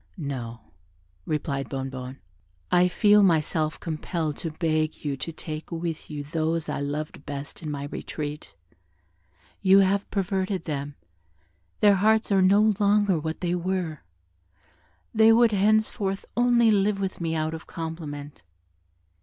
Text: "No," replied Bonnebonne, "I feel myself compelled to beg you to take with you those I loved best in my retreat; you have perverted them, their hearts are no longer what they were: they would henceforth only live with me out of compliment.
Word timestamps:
"No," 0.17 0.61
replied 1.27 1.69
Bonnebonne, 1.69 2.17
"I 2.71 2.87
feel 2.87 3.21
myself 3.21 3.79
compelled 3.79 4.35
to 4.37 4.49
beg 4.49 5.05
you 5.05 5.15
to 5.17 5.31
take 5.31 5.71
with 5.71 6.09
you 6.09 6.23
those 6.23 6.67
I 6.67 6.79
loved 6.79 7.23
best 7.23 7.61
in 7.61 7.69
my 7.69 7.83
retreat; 7.83 8.55
you 9.61 9.81
have 9.81 10.09
perverted 10.09 10.65
them, 10.65 10.95
their 11.81 11.97
hearts 11.97 12.31
are 12.31 12.41
no 12.41 12.73
longer 12.79 13.19
what 13.19 13.41
they 13.41 13.53
were: 13.53 13.99
they 15.13 15.31
would 15.31 15.51
henceforth 15.51 16.25
only 16.35 16.71
live 16.71 16.99
with 16.99 17.21
me 17.21 17.35
out 17.35 17.53
of 17.53 17.67
compliment. 17.67 18.41